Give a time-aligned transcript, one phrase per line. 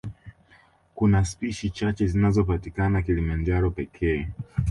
[0.95, 4.27] Kuna spishi chache zinazopatikana Kilimanjaro pekee